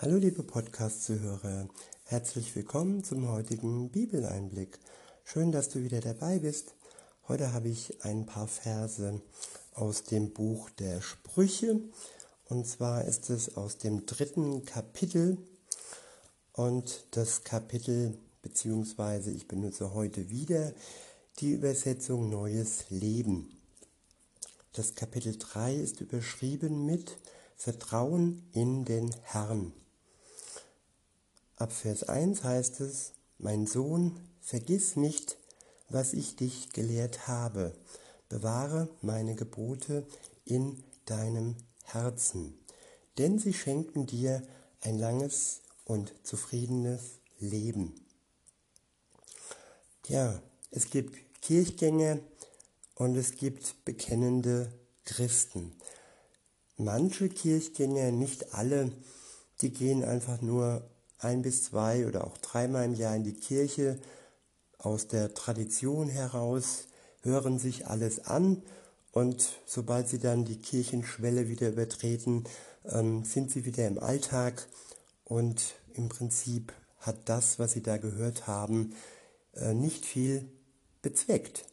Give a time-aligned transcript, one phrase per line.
[0.00, 1.66] Hallo liebe Podcast-Zuhörer,
[2.04, 4.78] herzlich willkommen zum heutigen Bibeleinblick.
[5.24, 6.76] Schön, dass du wieder dabei bist.
[7.26, 9.20] Heute habe ich ein paar Verse
[9.74, 11.80] aus dem Buch der Sprüche
[12.44, 15.36] und zwar ist es aus dem dritten Kapitel
[16.52, 20.74] und das Kapitel beziehungsweise ich benutze heute wieder
[21.40, 23.58] die Übersetzung Neues Leben.
[24.74, 27.18] Das Kapitel 3 ist überschrieben mit
[27.56, 29.72] Vertrauen in den Herrn.
[31.58, 35.38] Ab Vers 1 heißt es, mein Sohn, vergiss nicht,
[35.88, 37.74] was ich dich gelehrt habe,
[38.28, 40.06] bewahre meine Gebote
[40.44, 42.56] in deinem Herzen,
[43.18, 44.40] denn sie schenken dir
[44.82, 48.06] ein langes und zufriedenes Leben.
[50.06, 52.20] Ja, es gibt Kirchgänger
[52.94, 54.72] und es gibt bekennende
[55.04, 55.72] Christen.
[56.76, 58.92] Manche Kirchgänger, nicht alle,
[59.60, 63.98] die gehen einfach nur ein bis zwei oder auch dreimal im Jahr in die Kirche
[64.78, 66.86] aus der Tradition heraus,
[67.22, 68.62] hören sich alles an
[69.12, 72.44] und sobald sie dann die Kirchenschwelle wieder übertreten,
[72.84, 74.66] ähm, sind sie wieder im Alltag
[75.24, 78.94] und im Prinzip hat das, was sie da gehört haben,
[79.54, 80.48] äh, nicht viel
[81.02, 81.64] bezweckt.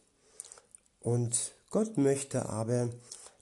[1.00, 2.90] Und Gott möchte aber,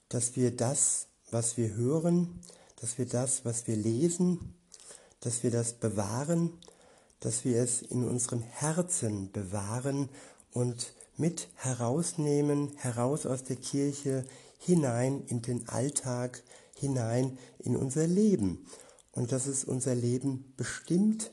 [0.09, 2.41] dass wir das, was wir hören,
[2.81, 4.55] dass wir das, was wir lesen,
[5.25, 6.53] dass wir das bewahren,
[7.19, 10.09] dass wir es in unserem Herzen bewahren
[10.51, 14.23] und mit herausnehmen, heraus aus der Kirche,
[14.59, 16.43] hinein in den Alltag,
[16.75, 18.67] hinein in unser Leben.
[19.13, 21.31] Und dass es unser Leben bestimmt,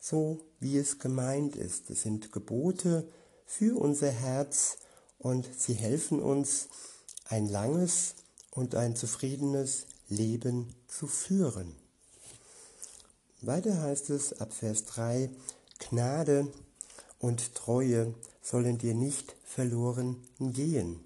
[0.00, 1.90] so wie es gemeint ist.
[1.90, 3.08] Es sind Gebote
[3.46, 4.78] für unser Herz
[5.18, 6.68] und sie helfen uns,
[7.26, 8.16] ein langes
[8.50, 11.87] und ein zufriedenes Leben zu führen.
[13.40, 15.30] Weiter heißt es ab Vers 3,
[15.78, 16.48] Gnade
[17.20, 21.04] und Treue sollen dir nicht verloren gehen.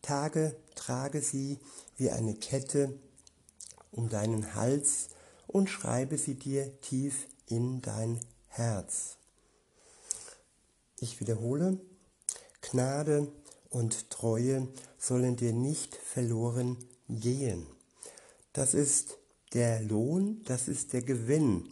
[0.00, 1.58] Tage trage sie
[1.98, 2.98] wie eine Kette
[3.92, 5.08] um deinen Hals
[5.46, 9.18] und schreibe sie dir tief in dein Herz.
[11.00, 11.78] Ich wiederhole,
[12.62, 13.30] Gnade
[13.68, 16.78] und Treue sollen dir nicht verloren
[17.10, 17.66] gehen.
[18.54, 19.18] Das ist
[19.54, 21.68] der Lohn, das ist der Gewinn.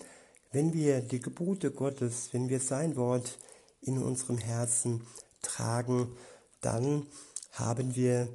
[0.52, 3.38] Wenn wir die Gebote Gottes, wenn wir sein Wort
[3.80, 5.06] in unserem Herzen
[5.42, 6.16] tragen,
[6.60, 7.06] dann
[7.52, 8.28] haben wir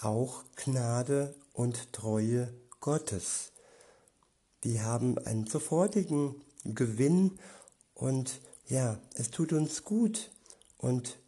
[0.00, 3.52] auch Gnade und Treue Gottes.
[4.62, 7.38] Wir haben einen sofortigen Gewinn
[7.94, 10.30] und ja, es tut uns gut
[10.78, 11.18] und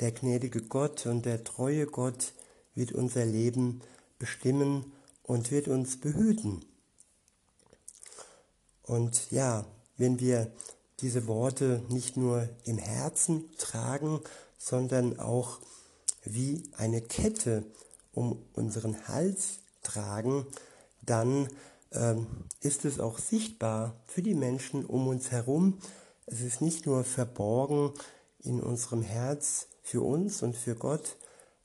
[0.00, 2.32] der gnädige Gott und der treue Gott
[2.74, 3.80] wird unser Leben
[4.18, 4.92] bestimmen
[5.24, 6.64] und wird uns behüten.
[8.88, 9.66] Und ja,
[9.98, 10.50] wenn wir
[11.00, 14.20] diese Worte nicht nur im Herzen tragen,
[14.58, 15.58] sondern auch
[16.24, 17.64] wie eine Kette
[18.12, 20.46] um unseren Hals tragen,
[21.02, 21.48] dann
[21.92, 22.26] ähm,
[22.60, 25.78] ist es auch sichtbar für die Menschen um uns herum.
[26.26, 27.92] Es ist nicht nur verborgen
[28.40, 31.16] in unserem Herz für uns und für Gott,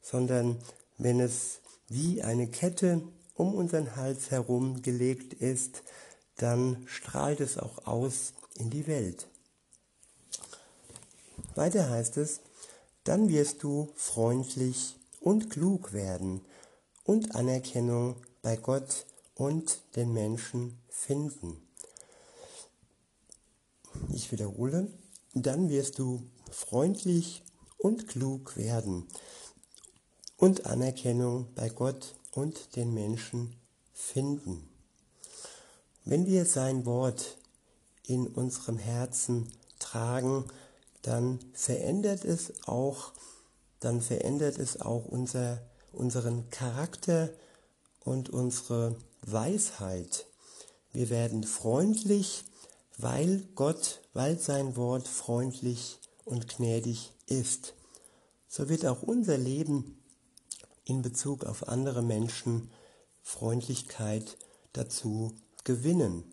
[0.02, 0.58] sondern
[0.98, 3.02] wenn es wie eine Kette
[3.36, 5.84] um unseren Hals herum gelegt ist,
[6.38, 9.28] dann strahlt es auch aus in die Welt.
[11.56, 12.42] Weiter heißt es,
[13.04, 16.42] dann wirst du freundlich und klug werden
[17.04, 19.06] und Anerkennung bei Gott
[19.36, 21.62] und den Menschen finden.
[24.14, 24.88] Ich wiederhole,
[25.34, 27.44] dann wirst du freundlich
[27.78, 29.08] und klug werden
[30.38, 33.56] und Anerkennung bei Gott und den Menschen
[33.94, 34.73] finden.
[36.06, 37.38] Wenn wir sein Wort
[38.06, 40.46] in unserem Herzen tragen,
[41.02, 43.14] dann verändert es auch,
[43.80, 45.62] dann verändert es auch unser,
[45.94, 47.30] unseren Charakter
[48.02, 50.26] und unsere Weisheit.
[50.92, 52.44] Wir werden freundlich,
[52.98, 57.76] weil Gott, weil sein Wort freundlich und gnädig ist.
[58.50, 60.04] So wird auch unser Leben
[60.84, 62.70] in Bezug auf andere Menschen
[63.22, 64.38] Freundlichkeit
[64.74, 66.24] dazu gewinnen.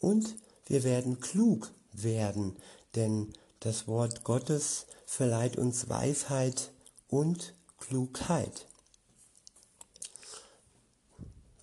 [0.00, 0.36] Und
[0.66, 2.56] wir werden klug werden,
[2.94, 6.72] denn das Wort Gottes verleiht uns Weisheit
[7.08, 8.66] und Klugheit.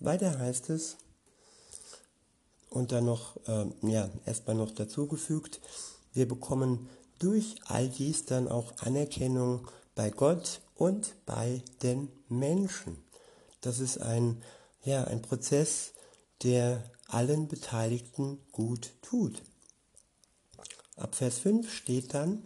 [0.00, 0.96] Weiter heißt es,
[2.74, 5.60] und dann noch, äh, ja, erstmal noch dazugefügt,
[6.12, 6.88] wir bekommen
[7.20, 13.02] durch all dies dann auch Anerkennung bei Gott und bei den Menschen.
[13.60, 14.42] Das ist ein,
[14.82, 15.93] ja, ein Prozess,
[16.44, 19.42] der allen Beteiligten gut tut.
[20.96, 22.42] Ab Vers 5 steht dann,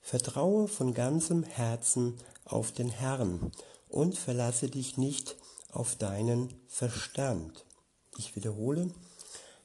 [0.00, 3.52] Vertraue von ganzem Herzen auf den Herrn
[3.88, 5.36] und verlasse dich nicht
[5.70, 7.64] auf deinen Verstand.
[8.18, 8.90] Ich wiederhole,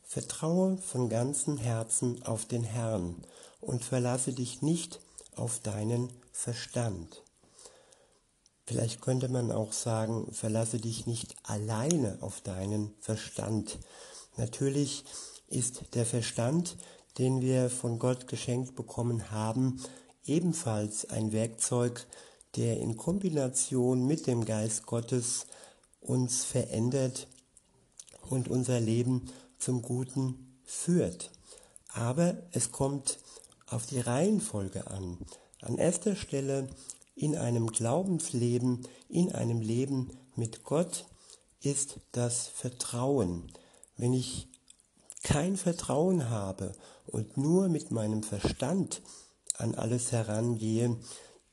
[0.03, 3.15] vertraue von ganzem Herzen auf den Herrn
[3.61, 4.99] und verlasse dich nicht
[5.35, 7.23] auf deinen Verstand.
[8.69, 13.79] Vielleicht könnte man auch sagen, verlasse dich nicht alleine auf deinen Verstand.
[14.37, 15.05] Natürlich
[15.47, 16.77] ist der Verstand,
[17.17, 19.81] den wir von Gott geschenkt bekommen haben,
[20.23, 22.05] ebenfalls ein Werkzeug,
[22.57, 25.47] der in Kombination mit dem Geist Gottes
[25.99, 27.25] uns verändert
[28.29, 31.31] und unser Leben zum Guten führt.
[31.87, 33.17] Aber es kommt
[33.65, 35.17] auf die Reihenfolge an.
[35.59, 36.69] An erster Stelle
[37.19, 41.05] in einem Glaubensleben, in einem Leben mit Gott
[41.61, 43.51] ist das Vertrauen.
[43.97, 44.47] Wenn ich
[45.21, 46.71] kein Vertrauen habe
[47.05, 49.01] und nur mit meinem Verstand
[49.57, 50.95] an alles herangehe,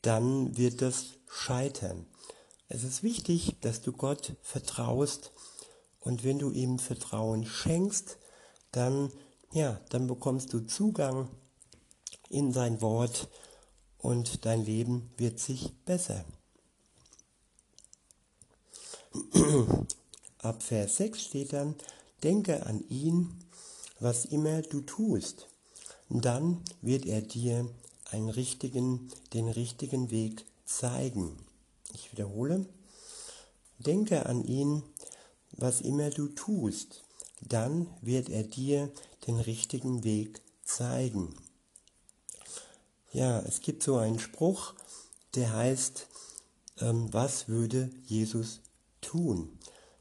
[0.02, 2.06] dann wird das scheitern.
[2.68, 5.32] Es ist wichtig, dass du Gott vertraust
[5.98, 8.18] und wenn du ihm Vertrauen schenkst,
[8.70, 9.10] dann
[9.52, 11.28] ja, dann bekommst du Zugang
[12.28, 13.28] in sein Wort
[14.06, 16.24] und dein Leben wird sich besser.
[20.38, 21.74] Ab Vers 6 steht dann,
[22.22, 23.34] denke an ihn,
[23.98, 25.48] was immer du tust,
[26.08, 27.68] dann wird er dir
[28.12, 31.36] einen richtigen, den richtigen Weg zeigen.
[31.92, 32.64] Ich wiederhole,
[33.80, 34.84] denke an ihn,
[35.50, 37.02] was immer du tust,
[37.40, 38.88] dann wird er dir
[39.26, 41.34] den richtigen Weg zeigen.
[43.16, 44.74] Ja, es gibt so einen Spruch,
[45.36, 46.06] der heißt,
[46.82, 48.60] ähm, was würde Jesus
[49.00, 49.58] tun?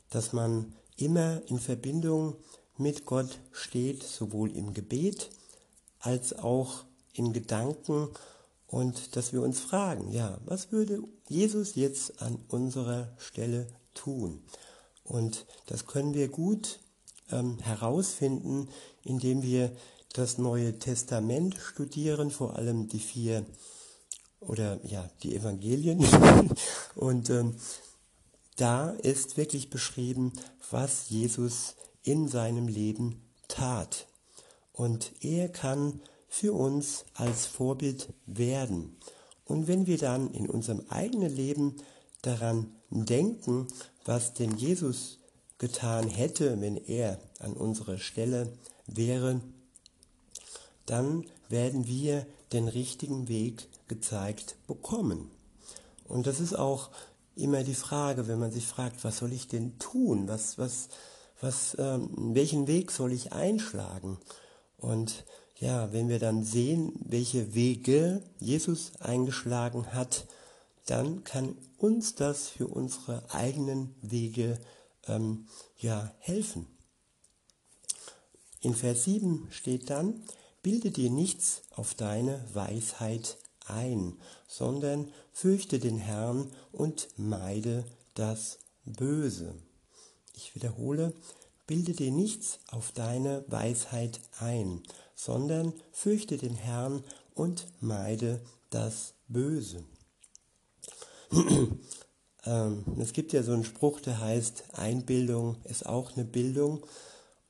[0.10, 2.36] Dass man immer in Verbindung
[2.78, 5.30] mit Gott steht, sowohl im Gebet
[6.02, 6.84] als auch
[7.14, 8.10] in Gedanken
[8.68, 14.44] und dass wir uns fragen, ja, was würde Jesus jetzt an unserer Stelle tun?
[15.06, 16.82] Und das können wir gut
[17.32, 18.68] ähm, herausfinden,
[19.06, 19.72] indem wir
[20.18, 23.46] das Neue Testament studieren, vor allem die vier
[24.40, 26.06] oder ja, die Evangelien.
[26.96, 27.56] und ähm,
[28.56, 30.32] da ist wirklich beschrieben,
[30.72, 34.08] was Jesus in seinem Leben tat.
[34.72, 38.98] Und er kann für uns als Vorbild werden.
[39.44, 41.76] Und wenn wir dann in unserem eigenen Leben
[42.22, 43.68] daran denken,
[44.06, 45.20] was denn Jesus
[45.58, 48.54] getan hätte, wenn er an unserer Stelle
[48.88, 49.42] wäre,
[50.86, 55.32] dann werden wir den richtigen Weg gezeigt bekommen.
[56.08, 56.90] Und das ist auch
[57.36, 60.28] immer die Frage, wenn man sich fragt, was soll ich denn tun?
[60.28, 60.90] Was, was,
[61.42, 64.18] was, ähm, welchen Weg soll ich einschlagen?
[64.78, 65.26] Und
[65.58, 70.28] ja, wenn wir dann sehen, welche Wege Jesus eingeschlagen hat,
[70.86, 74.60] dann kann uns das für unsere eigenen Wege
[75.08, 75.48] ähm,
[75.78, 76.68] ja, helfen.
[78.62, 80.24] In Vers 7 steht dann,
[80.66, 84.18] bilde dir nichts auf deine Weisheit ein,
[84.48, 87.86] sondern fürchte den Herrn und meide
[88.16, 89.54] das Böse.
[90.34, 91.14] Ich wiederhole,
[91.68, 94.82] bilde dir nichts auf deine Weisheit ein,
[95.14, 97.04] sondern fürchte den Herrn
[97.36, 98.42] und meide
[98.72, 99.84] das Böse.
[102.44, 106.84] ähm, es gibt ja so einen Spruch, der heißt, Einbildung ist auch eine Bildung.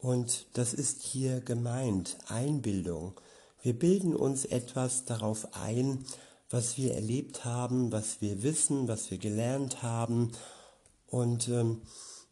[0.06, 3.20] Und das ist hier gemeint, Einbildung.
[3.64, 6.06] Wir bilden uns etwas darauf ein,
[6.48, 10.32] was wir erlebt haben, was wir wissen, was wir gelernt haben.
[11.08, 11.82] Und ähm,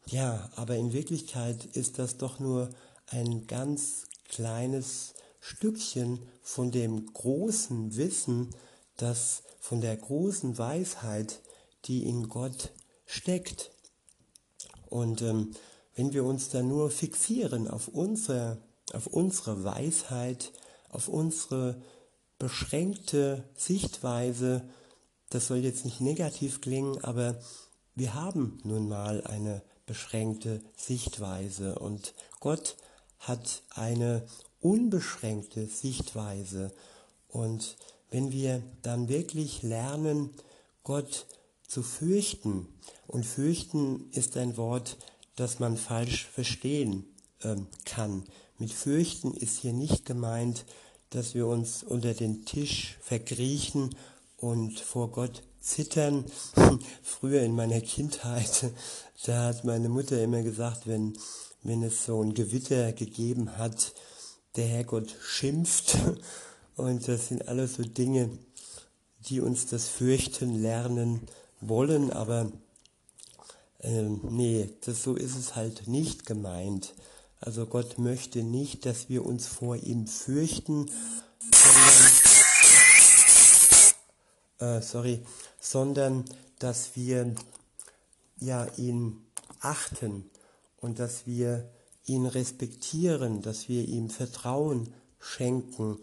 [0.05, 2.69] ja, aber in Wirklichkeit ist das doch nur
[3.07, 8.51] ein ganz kleines Stückchen von dem großen Wissen,
[8.97, 11.41] das von der großen Weisheit,
[11.85, 12.71] die in Gott
[13.07, 13.71] steckt.
[14.91, 15.55] Und ähm,
[15.95, 18.57] wenn wir uns da nur fixieren auf unsere,
[18.93, 20.51] auf unsere Weisheit,
[20.89, 21.81] auf unsere
[22.39, 24.67] beschränkte Sichtweise,
[25.29, 27.39] das soll jetzt nicht negativ klingen, aber
[27.95, 32.75] wir haben nun mal eine beschränkte Sichtweise und Gott
[33.19, 34.25] hat eine
[34.61, 36.73] unbeschränkte Sichtweise.
[37.27, 37.77] Und
[38.09, 40.29] wenn wir dann wirklich lernen,
[40.83, 41.25] Gott
[41.67, 42.67] zu fürchten,
[43.07, 44.97] und fürchten ist ein Wort,
[45.35, 47.05] das man falsch verstehen
[47.43, 48.23] ähm, kann.
[48.59, 50.65] Mit fürchten ist hier nicht gemeint,
[51.09, 53.95] dass wir uns unter den Tisch verkriechen
[54.37, 56.25] und vor Gott zittern.
[57.03, 58.71] Früher in meiner Kindheit,
[59.25, 61.17] da hat meine Mutter immer gesagt, wenn,
[61.63, 63.93] wenn es so ein Gewitter gegeben hat,
[64.55, 65.97] der Herrgott schimpft.
[66.75, 68.29] Und das sind alles so Dinge,
[69.27, 71.21] die uns das Fürchten lernen
[71.61, 72.51] wollen, aber
[73.83, 76.93] äh, nee, das, so ist es halt nicht gemeint.
[77.39, 80.89] Also Gott möchte nicht, dass wir uns vor ihm fürchten,
[84.59, 85.25] sondern, äh, sorry,
[85.59, 86.23] sondern
[86.59, 87.35] dass wir
[88.39, 89.25] ja ihn
[89.59, 90.29] achten
[90.77, 91.69] und dass wir
[92.05, 95.99] ihn respektieren, dass wir ihm Vertrauen schenken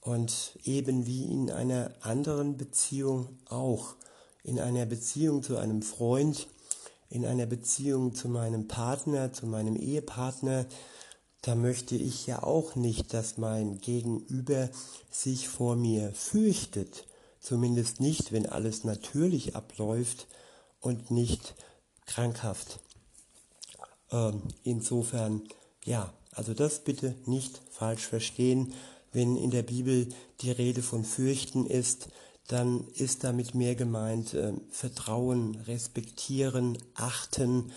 [0.00, 3.96] und eben wie in einer anderen Beziehung auch,
[4.42, 6.48] in einer Beziehung zu einem Freund,
[7.14, 10.66] in einer Beziehung zu meinem Partner, zu meinem Ehepartner,
[11.42, 14.68] da möchte ich ja auch nicht, dass mein Gegenüber
[15.10, 17.06] sich vor mir fürchtet,
[17.38, 20.26] zumindest nicht, wenn alles natürlich abläuft
[20.80, 21.54] und nicht
[22.06, 22.80] krankhaft.
[24.10, 25.42] Ähm, insofern,
[25.84, 28.72] ja, also das bitte nicht falsch verstehen.
[29.12, 30.08] Wenn in der Bibel
[30.40, 32.08] die Rede von Fürchten ist,
[32.48, 37.72] dann ist damit mehr gemeint äh, Vertrauen, respektieren, achten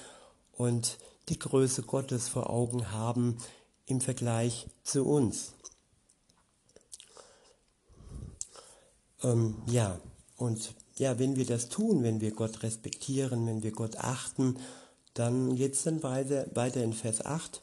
[0.53, 0.97] und
[1.29, 3.37] die Größe Gottes vor Augen haben
[3.85, 5.53] im Vergleich zu uns.
[9.23, 9.99] Ähm, ja,
[10.35, 14.57] und ja, wenn wir das tun, wenn wir Gott respektieren, wenn wir Gott achten,
[15.13, 17.61] dann geht es dann weiter, weiter in Vers 8.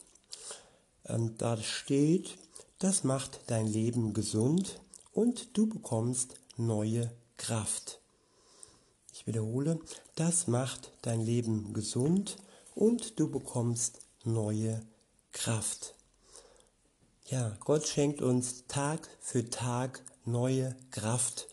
[1.05, 2.37] Ähm, da steht,
[2.79, 4.79] das macht dein Leben gesund
[5.13, 7.99] und du bekommst neue Kraft.
[9.13, 9.79] Ich wiederhole,
[10.15, 12.37] das macht dein Leben gesund
[12.75, 14.81] und du bekommst neue
[15.31, 15.95] Kraft.
[17.27, 21.47] Ja, Gott schenkt uns Tag für Tag neue Kraft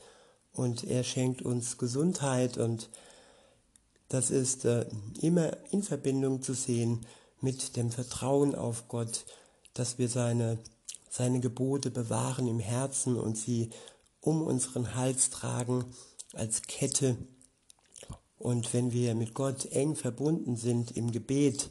[0.53, 2.91] und er schenkt uns Gesundheit und
[4.09, 4.87] das ist äh,
[5.21, 7.07] immer in Verbindung zu sehen
[7.41, 9.25] mit dem Vertrauen auf Gott,
[9.73, 10.59] dass wir seine
[11.13, 13.69] seine Gebote bewahren im Herzen und sie
[14.23, 15.85] um unseren Hals tragen
[16.33, 17.19] als Kette.
[18.39, 21.69] Und wenn wir mit Gott eng verbunden sind im Gebet,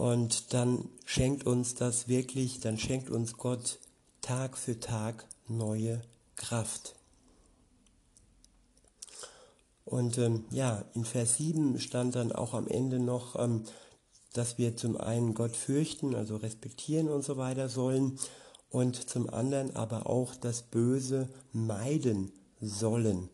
[0.00, 3.78] und dann schenkt uns das wirklich, dann schenkt uns Gott
[4.22, 6.00] Tag für Tag neue
[6.36, 6.94] Kraft.
[9.84, 13.64] Und ähm, ja, in Vers 7 stand dann auch am Ende noch, ähm,
[14.32, 18.18] dass wir zum einen Gott fürchten, also respektieren und so weiter sollen
[18.70, 23.28] und zum anderen aber auch das Böse meiden sollen.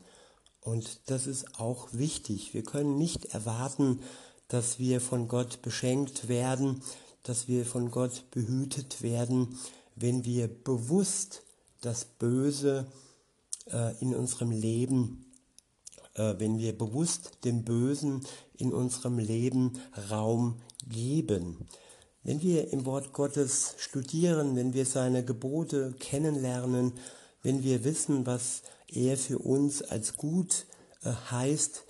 [0.61, 2.53] Und das ist auch wichtig.
[2.55, 4.01] Wir können nicht erwarten,
[4.49, 6.83] dass wir von Gott beschenkt werden,
[7.23, 9.59] dass wir von Gott behütet werden,
[9.95, 11.43] wenn wir bewusst
[11.81, 12.87] das Böse
[13.71, 15.27] äh, in unserem Leben,
[16.15, 18.25] äh, wenn wir bewusst dem Bösen
[18.57, 19.79] in unserem Leben
[20.11, 21.67] Raum geben.
[22.27, 26.93] Wenn wir im Wort Gottes studieren, wenn wir seine Gebote kennenlernen,
[27.45, 30.67] wenn wir wissen, was er für uns als gut
[31.05, 31.85] äh, heißt,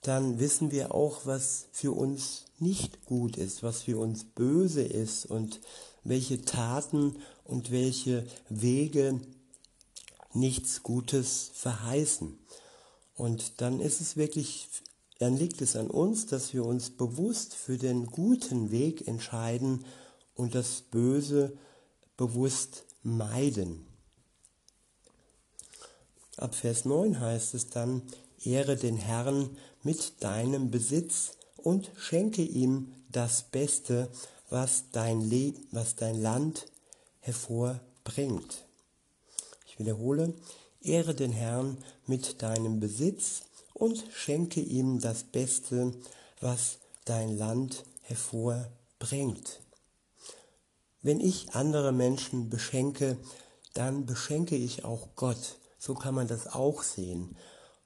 [0.00, 5.26] dann wissen wir auch, was für uns nicht gut ist, was für uns böse ist
[5.26, 5.60] und
[6.04, 9.20] welche Taten und welche Wege
[10.32, 12.38] nichts Gutes verheißen.
[13.14, 14.68] Und dann ist es wirklich
[15.22, 19.84] dann liegt es an uns, dass wir uns bewusst für den guten Weg entscheiden
[20.34, 21.56] und das Böse
[22.16, 23.86] bewusst meiden.
[26.36, 28.02] Ab Vers 9 heißt es dann,
[28.42, 34.08] Ehre den Herrn mit deinem Besitz und schenke ihm das Beste,
[34.50, 36.66] was dein, Le was dein Land
[37.20, 38.64] hervorbringt.
[39.68, 40.34] Ich wiederhole,
[40.80, 43.42] Ehre den Herrn mit deinem Besitz
[43.82, 45.92] und schenke ihm das Beste,
[46.40, 49.60] was dein Land hervorbringt.
[51.00, 53.16] Wenn ich andere Menschen beschenke,
[53.74, 55.58] dann beschenke ich auch Gott.
[55.80, 57.36] So kann man das auch sehen.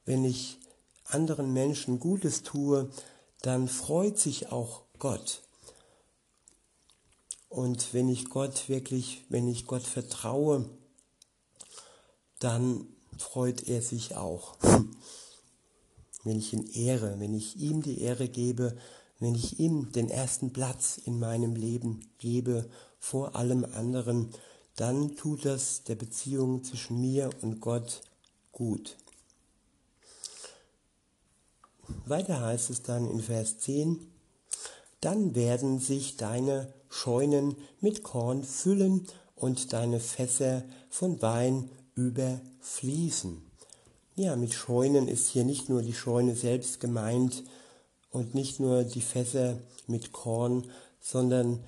[0.04, 0.58] Wenn ich
[1.06, 2.90] anderen Menschen Gutes tue,
[3.40, 5.40] dann freut sich auch Gott.
[7.48, 10.68] Und wenn ich Gott wirklich, wenn ich Gott vertraue,
[12.38, 12.86] dann
[13.16, 14.58] freut er sich auch.
[16.26, 18.76] wenn ich ihn ehre, wenn ich ihm die Ehre gebe,
[19.18, 22.68] wenn ich ihm den ersten Platz in meinem Leben gebe
[22.98, 24.30] vor allem anderen,
[24.74, 28.02] dann tut das der Beziehung zwischen mir und Gott
[28.52, 28.96] gut.
[32.04, 33.98] Weiter heißt es dann in Vers 10,
[35.00, 39.06] dann werden sich deine Scheunen mit Korn füllen
[39.36, 43.45] und deine Fässer von Wein überfließen.
[44.16, 47.44] Ja, mit Scheunen ist hier nicht nur die Scheune selbst gemeint
[48.10, 50.66] und nicht nur die Fässer mit Korn,
[51.00, 51.62] sondern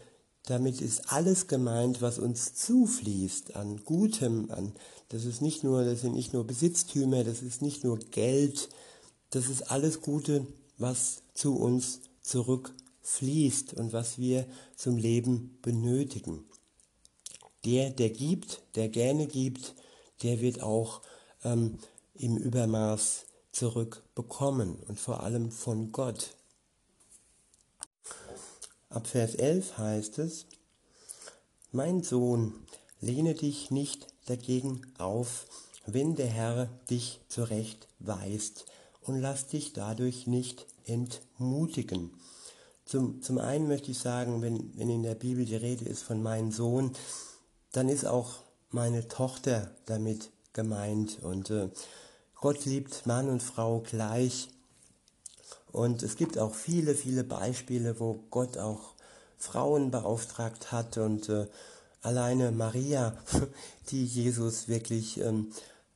[0.47, 4.73] damit ist alles gemeint, was uns zufließt an Gutem, an
[5.11, 8.71] das ist nicht nur, das sind nicht nur Besitztümer, das ist nicht nur Geld,
[9.31, 10.47] das ist alles Gute,
[10.79, 16.45] was zu uns zurückfließt und was wir zum Leben benötigen.
[17.67, 19.75] Der, der gibt, der gerne gibt,
[20.23, 21.03] der wird auch
[21.45, 21.79] ähm,
[22.19, 26.35] im Übermaß zurückbekommen und vor allem von Gott.
[28.89, 30.47] Ab Vers 11 heißt es,
[31.73, 32.55] Mein Sohn,
[33.01, 35.47] lehne dich nicht dagegen auf,
[35.87, 38.67] wenn der Herr dich zurecht weist
[39.03, 42.13] und lass dich dadurch nicht entmutigen.
[42.85, 46.23] Zum, zum einen möchte ich sagen, wenn, wenn in der Bibel die Rede ist von
[46.23, 46.93] meinem Sohn,
[47.73, 48.37] dann ist auch
[48.71, 51.19] meine Tochter damit gemeint.
[51.23, 51.69] Und äh,
[52.41, 54.49] Gott liebt Mann und Frau gleich.
[55.73, 58.95] Und es gibt auch viele, viele Beispiele, wo Gott auch
[59.37, 61.47] Frauen beauftragt hat und äh,
[62.03, 63.17] alleine Maria,
[63.91, 65.53] die Jesus wirklich ähm,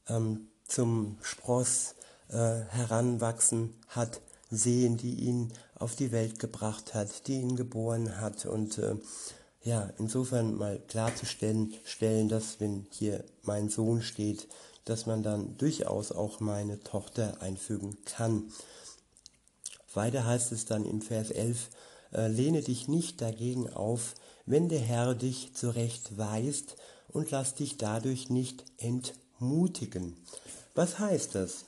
[0.08, 1.94] ähm, zum Spross
[2.28, 4.20] äh, heranwachsen hat
[4.50, 8.96] sehen, die ihn auf die Welt gebracht hat, die ihn geboren hat und äh,
[9.64, 14.48] ja, insofern mal klarzustellen, stellen, dass wenn hier mein Sohn steht,
[14.84, 18.52] dass man dann durchaus auch meine Tochter einfügen kann.
[19.94, 21.70] Weiter heißt es dann im Vers 11,
[22.12, 24.14] äh, lehne dich nicht dagegen auf,
[24.46, 26.76] wenn der Herr dich zurecht weist
[27.08, 30.16] und lass dich dadurch nicht entmutigen.
[30.74, 31.66] Was heißt das?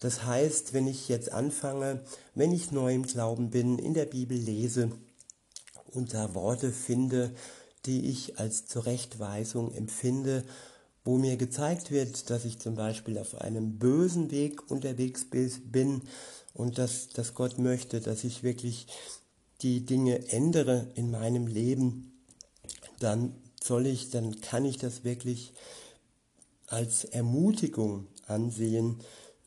[0.00, 2.00] Das heißt, wenn ich jetzt anfange,
[2.34, 4.90] wenn ich neu im Glauben bin, in der Bibel lese
[5.92, 7.34] und da Worte finde,
[7.84, 10.44] die ich als Zurechtweisung empfinde,
[11.08, 16.02] wo mir gezeigt wird, dass ich zum Beispiel auf einem bösen Weg unterwegs bin
[16.52, 18.88] und dass, dass Gott möchte, dass ich wirklich
[19.62, 22.12] die Dinge ändere in meinem Leben,
[22.98, 23.34] dann
[23.64, 25.54] soll ich, dann kann ich das wirklich
[26.66, 28.98] als Ermutigung ansehen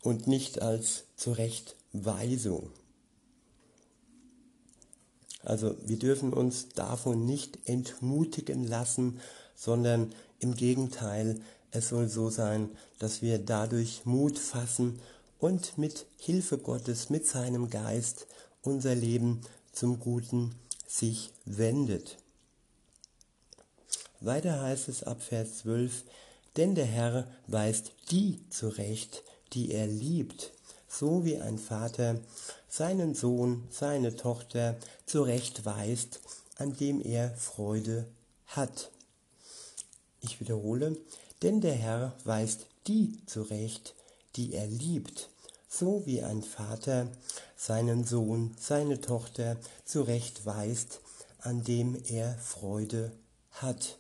[0.02, 2.72] und nicht als Zurechtweisung.
[5.44, 9.20] Also wir dürfen uns davon nicht entmutigen lassen,
[9.54, 11.40] sondern im Gegenteil,
[11.72, 15.00] es soll so sein, dass wir dadurch Mut fassen
[15.40, 18.28] und mit Hilfe Gottes, mit seinem Geist
[18.62, 20.54] unser Leben zum Guten
[20.88, 22.18] sich wendet.
[24.20, 26.04] Weiter heißt es ab Vers 12,
[26.58, 29.24] denn der Herr weist die zurecht,
[29.54, 30.52] die er liebt,
[30.88, 32.20] so wie ein Vater
[32.68, 36.20] seinen Sohn, seine Tochter zurechtweist,
[36.58, 38.06] an dem er Freude
[38.48, 38.92] hat.
[40.22, 40.96] Ich wiederhole,
[41.42, 43.96] denn der Herr weist die zurecht,
[44.36, 45.30] die er liebt,
[45.68, 47.08] so wie ein Vater
[47.58, 51.02] seinen Sohn, seine Tochter zurechtweist,
[51.40, 53.12] an dem er Freude
[53.52, 53.98] hat.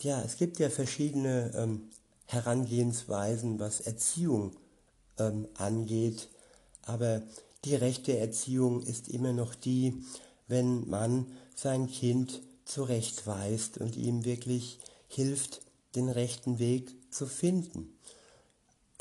[0.00, 1.90] Ja, es gibt ja verschiedene ähm,
[2.26, 4.56] Herangehensweisen, was Erziehung
[5.18, 6.28] ähm, angeht,
[6.84, 7.22] aber
[7.64, 10.02] die rechte Erziehung ist immer noch die,
[10.48, 14.80] wenn man sein Kind zurechtweist und ihm wirklich
[15.12, 15.60] hilft,
[15.94, 17.92] den rechten Weg zu finden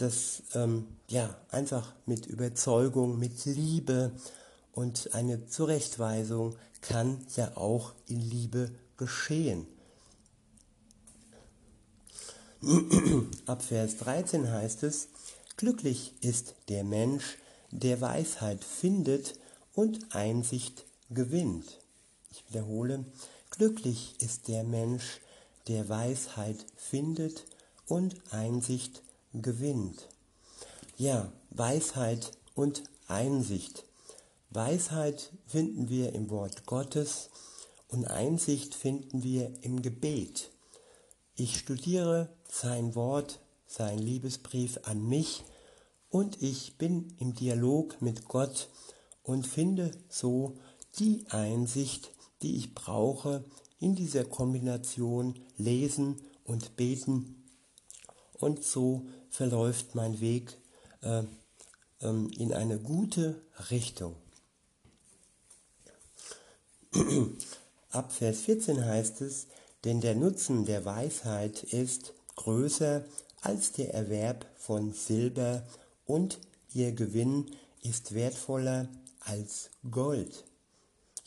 [0.01, 4.11] das ähm, ja einfach mit Überzeugung, mit Liebe
[4.73, 9.67] und eine Zurechtweisung kann ja auch in Liebe geschehen.
[13.45, 15.09] Ab Vers 13 heißt es,
[15.57, 17.37] glücklich ist der Mensch,
[17.69, 19.35] der Weisheit findet
[19.73, 21.79] und Einsicht gewinnt.
[22.31, 23.05] Ich wiederhole,
[23.51, 25.21] glücklich ist der Mensch,
[25.67, 27.45] der Weisheit findet
[27.87, 30.07] und Einsicht gewinnt.
[30.97, 33.85] Ja, Weisheit und Einsicht.
[34.49, 37.29] Weisheit finden wir im Wort Gottes
[37.87, 40.51] und Einsicht finden wir im Gebet.
[41.35, 45.43] Ich studiere sein Wort, sein Liebesbrief an mich
[46.09, 48.69] und ich bin im Dialog mit Gott
[49.23, 50.57] und finde so
[50.99, 53.45] die Einsicht, die ich brauche
[53.81, 57.43] in dieser Kombination Lesen und Beten
[58.33, 60.55] und so verläuft mein Weg
[61.01, 61.23] äh,
[62.01, 64.15] ähm, in eine gute Richtung.
[67.89, 69.47] Ab Vers 14 heißt es,
[69.83, 73.03] denn der Nutzen der Weisheit ist größer
[73.41, 75.65] als der Erwerb von Silber
[76.05, 76.39] und
[76.73, 78.87] ihr Gewinn ist wertvoller
[79.21, 80.45] als Gold.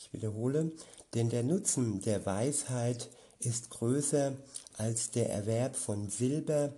[0.05, 0.71] Ich wiederhole,
[1.15, 4.33] denn der Nutzen der Weisheit ist größer
[4.77, 6.73] als der Erwerb von Silber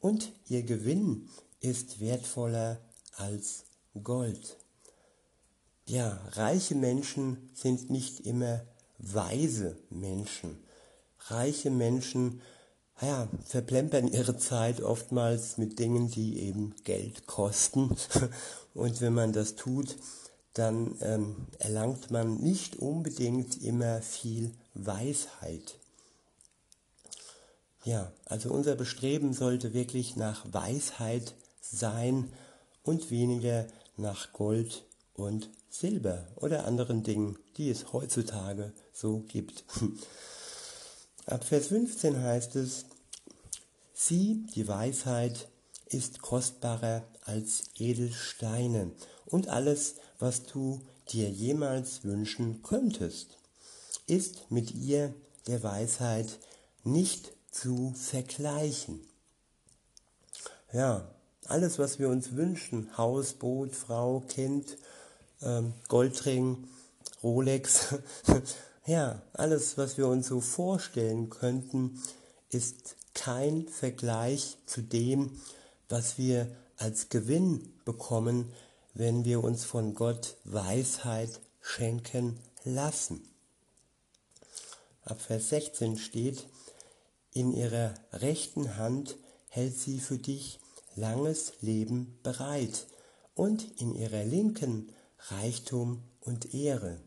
[0.00, 1.28] und ihr Gewinn
[1.60, 2.80] ist wertvoller
[3.16, 3.64] als
[4.02, 4.56] Gold.
[5.86, 8.62] Ja, reiche Menschen sind nicht immer
[8.98, 10.58] weise Menschen.
[11.28, 12.40] Reiche Menschen
[13.00, 17.96] ja, verplempern ihre Zeit oftmals mit Dingen, die eben Geld kosten.
[18.74, 19.96] Und wenn man das tut,
[20.58, 25.78] dann ähm, erlangt man nicht unbedingt immer viel Weisheit.
[27.84, 32.32] Ja, also unser Bestreben sollte wirklich nach Weisheit sein
[32.82, 33.66] und weniger
[33.96, 39.64] nach Gold und Silber oder anderen Dingen, die es heutzutage so gibt.
[41.26, 42.86] Ab Vers 15 heißt es,
[43.92, 45.48] sie, die Weisheit,
[45.86, 48.92] ist kostbarer als Edelsteine
[49.26, 53.38] und alles, was du dir jemals wünschen könntest,
[54.06, 55.14] ist mit ihr
[55.46, 56.38] der Weisheit
[56.84, 59.00] nicht zu vergleichen.
[60.72, 61.14] Ja,
[61.46, 64.76] alles, was wir uns wünschen, Haus, Boot, Frau, Kind,
[65.40, 66.68] ähm, Goldring,
[67.22, 67.94] Rolex,
[68.88, 72.02] Ja, alles, was wir uns so vorstellen könnten,
[72.48, 75.42] ist kein Vergleich zu dem,
[75.90, 78.50] was wir als Gewinn bekommen,
[78.98, 83.22] wenn wir uns von Gott Weisheit schenken lassen.
[85.02, 86.48] Ab Vers 16 steht,
[87.32, 89.16] in ihrer rechten Hand
[89.50, 90.58] hält sie für dich
[90.96, 92.88] langes Leben bereit
[93.34, 94.92] und in ihrer linken
[95.28, 97.00] Reichtum und Ehre.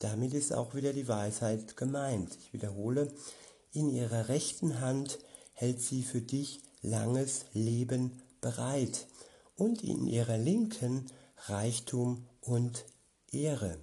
[0.00, 2.36] Damit ist auch wieder die Weisheit gemeint.
[2.40, 3.14] Ich wiederhole,
[3.72, 5.20] in ihrer rechten Hand
[5.52, 9.06] hält sie für dich langes Leben bereit
[9.56, 11.06] und in ihrer linken
[11.46, 12.84] Reichtum und
[13.32, 13.78] Ehre.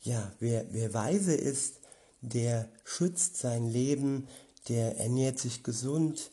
[0.00, 1.80] Ja, wer, wer weise ist,
[2.20, 4.28] der schützt sein Leben,
[4.68, 6.30] der ernährt sich gesund,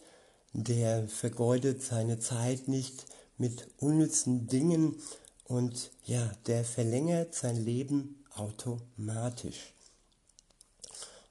[0.53, 3.06] der vergeudet seine Zeit nicht
[3.38, 4.95] mit unnützen Dingen
[5.45, 9.73] und ja, der verlängert sein Leben automatisch.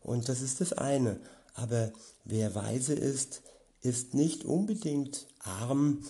[0.03, 1.21] Und das ist das eine.
[1.55, 1.93] Aber
[2.25, 3.43] wer weise ist,
[3.81, 6.05] ist nicht unbedingt arm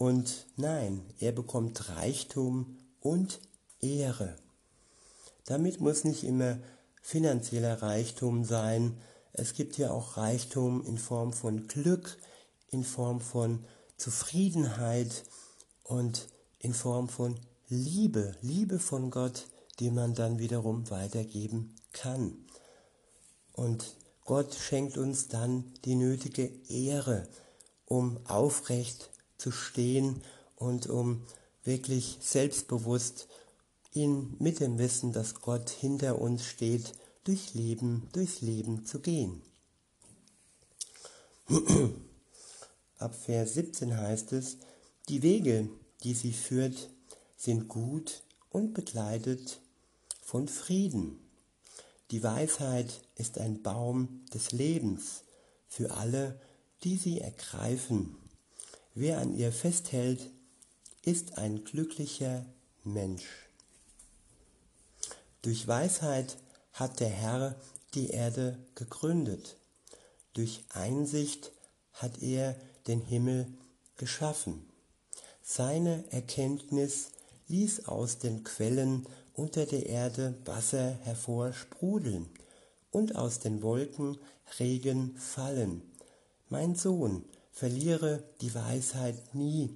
[0.00, 3.38] und nein, er bekommt Reichtum und
[3.80, 4.34] Ehre.
[5.44, 6.58] Damit muss nicht immer
[7.02, 8.98] finanzieller Reichtum sein.
[9.34, 12.16] Es gibt ja auch Reichtum in Form von Glück,
[12.70, 13.62] in Form von
[13.98, 15.24] Zufriedenheit
[15.84, 16.28] und
[16.60, 19.48] in Form von Liebe, Liebe von Gott,
[19.80, 22.46] die man dann wiederum weitergeben kann.
[23.52, 27.28] Und Gott schenkt uns dann die nötige Ehre,
[27.84, 30.22] um aufrecht zu stehen
[30.56, 31.24] und um
[31.64, 33.28] wirklich selbstbewusst
[33.92, 36.92] in, mit dem Wissen, dass Gott hinter uns steht,
[37.24, 39.42] durch Leben, durchs Leben zu gehen.
[42.98, 44.58] Ab Vers 17 heißt es,
[45.08, 45.68] die Wege,
[46.04, 46.90] die sie führt,
[47.36, 49.60] sind gut und begleitet
[50.22, 51.18] von Frieden.
[52.10, 55.22] Die Weisheit ist ein Baum des Lebens
[55.68, 56.40] für alle,
[56.82, 58.19] die sie ergreifen.
[58.94, 60.30] Wer an ihr festhält,
[61.02, 62.44] ist ein glücklicher
[62.84, 63.24] Mensch.
[65.42, 66.36] Durch Weisheit
[66.72, 67.54] hat der Herr
[67.94, 69.56] die Erde gegründet.
[70.32, 71.52] Durch Einsicht
[71.92, 73.46] hat er den Himmel
[73.96, 74.68] geschaffen.
[75.42, 77.10] Seine Erkenntnis
[77.48, 82.28] ließ aus den Quellen unter der Erde Wasser hervorsprudeln
[82.90, 84.18] und aus den Wolken
[84.58, 85.82] Regen fallen.
[86.48, 89.70] Mein Sohn, verliere die Weisheit nie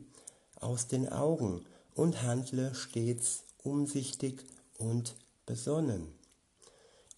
[0.60, 4.44] aus den Augen und handle stets umsichtig
[4.78, 5.14] und
[5.46, 6.08] besonnen.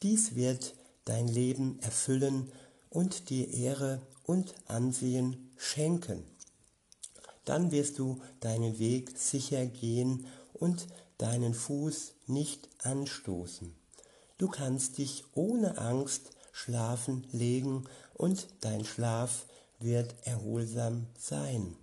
[0.03, 2.53] Dies wird dein Leben erfüllen
[2.91, 6.25] und dir Ehre und Ansehen schenken.
[7.45, 10.87] Dann wirst du deinen Weg sicher gehen und
[11.19, 13.75] deinen Fuß nicht anstoßen.
[14.39, 19.47] Du kannst dich ohne Angst schlafen legen und dein Schlaf
[19.79, 21.77] wird erholsam sein.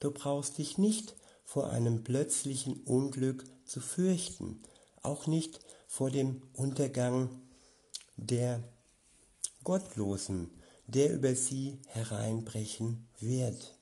[0.00, 1.14] Du brauchst dich nicht
[1.44, 4.62] vor einem plötzlichen Unglück zu fürchten,
[5.02, 7.30] auch nicht vor dem Untergang
[8.16, 8.62] der
[9.64, 10.50] Gottlosen,
[10.86, 13.76] der über sie hereinbrechen wird.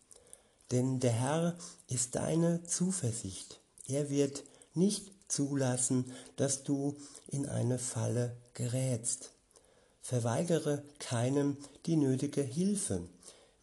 [0.70, 3.60] Denn der Herr ist deine Zuversicht.
[3.86, 4.42] Er wird
[4.74, 6.96] nicht zulassen, dass du
[7.28, 9.32] in eine Falle gerätst.
[10.00, 11.56] Verweigere keinem
[11.86, 13.08] die nötige Hilfe,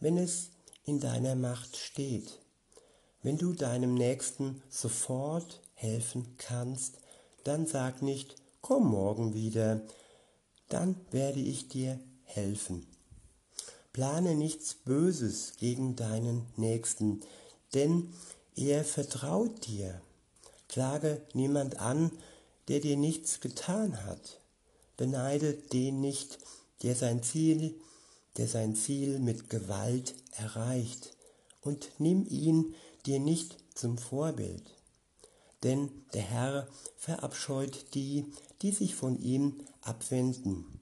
[0.00, 0.50] wenn es
[0.84, 2.38] in deiner Macht steht.
[3.22, 6.98] Wenn du deinem Nächsten sofort helfen kannst,
[7.44, 9.80] dann sag nicht, komm morgen wieder,
[10.68, 12.86] dann werde ich dir helfen.
[13.92, 17.20] Plane nichts Böses gegen deinen Nächsten,
[17.74, 18.12] denn
[18.56, 20.00] er vertraut dir.
[20.68, 22.10] Klage niemand an,
[22.68, 24.40] der dir nichts getan hat.
[24.96, 26.38] Beneide den nicht,
[26.82, 27.74] der sein Ziel,
[28.36, 31.16] der sein Ziel mit Gewalt erreicht,
[31.60, 32.74] und nimm ihn
[33.06, 34.62] dir nicht zum Vorbild.
[35.62, 36.68] Denn der Herr
[36.98, 38.26] verabscheut die,
[38.60, 40.80] die sich von ihm abwenden.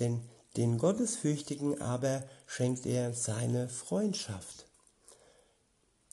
[0.00, 0.20] Denn
[0.56, 4.66] den Gottesfürchtigen aber schenkt er seine Freundschaft.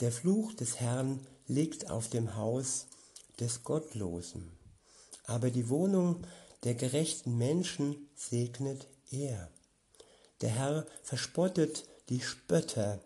[0.01, 2.85] Der Fluch des Herrn liegt auf dem Haus
[3.39, 4.51] des Gottlosen,
[5.25, 6.27] aber die Wohnung
[6.63, 9.49] der gerechten Menschen segnet er.
[10.41, 12.99] Der Herr verspottet die Spötter,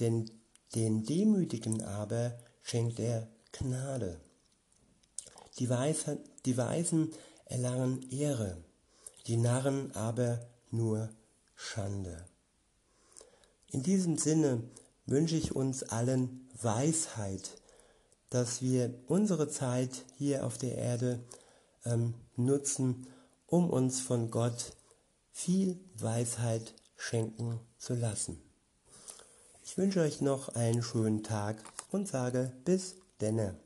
[0.00, 0.30] denn
[0.74, 4.20] den Demütigen aber schenkt er Gnade.
[5.58, 7.12] Die, Weise, die Weisen
[7.46, 8.58] erlangen Ehre,
[9.26, 11.08] die Narren aber nur
[11.54, 12.26] Schande.
[13.70, 14.62] In diesem Sinne
[15.06, 17.50] wünsche ich uns allen Weisheit,
[18.30, 21.20] dass wir unsere Zeit hier auf der Erde
[21.84, 23.06] ähm, nutzen,
[23.46, 24.72] um uns von Gott
[25.38, 28.42] viel Weisheit schenken zu lassen.
[29.62, 33.56] Ich wünsche euch noch einen schönen Tag und sage bis denne.